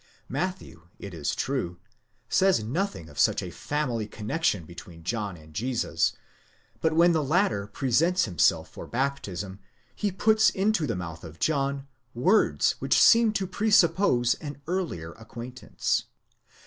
[0.29, 1.77] Matthew, it is true,
[2.27, 6.13] says nothing of such a family connexion between John and Jesus;
[6.79, 9.59] but when the latter presents himself for baptism,
[9.95, 16.05] he puts into the mouth of John words which seem to presuppose an earlier acquaintance.